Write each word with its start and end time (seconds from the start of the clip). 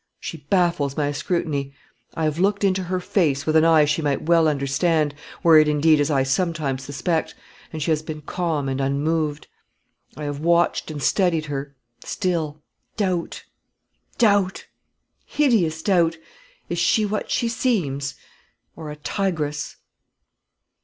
She 0.19 0.37
baffles 0.49 0.97
my 0.97 1.11
scrutiny. 1.11 1.73
I 2.15 2.23
have 2.23 2.39
looked 2.39 2.63
into 2.63 2.85
her 2.85 2.99
face 2.99 3.45
with 3.45 3.55
an 3.55 3.63
eye 3.65 3.85
she 3.85 4.01
might 4.01 4.23
well 4.23 4.47
understand, 4.47 5.13
were 5.43 5.59
it 5.59 5.67
indeed 5.67 5.99
as 5.99 6.09
I 6.09 6.23
sometimes 6.23 6.81
suspect, 6.81 7.35
and 7.71 7.83
she 7.83 7.91
has 7.91 8.01
been 8.01 8.21
calm 8.23 8.67
and 8.67 8.81
unmoved. 8.81 9.45
I 10.17 10.23
have 10.23 10.39
watched 10.39 10.89
and 10.89 11.03
studied 11.03 11.45
her; 11.45 11.75
still 12.03 12.63
doubt, 12.97 13.43
doubt, 14.17 14.65
hideous 15.23 15.83
doubt! 15.83 16.17
is 16.67 16.79
she 16.79 17.05
what 17.05 17.29
she 17.29 17.47
seems, 17.47 18.15
or 18.75 18.89
a 18.89 18.95
tigress?" 18.95 19.75